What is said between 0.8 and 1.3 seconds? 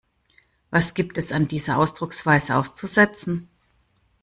gibt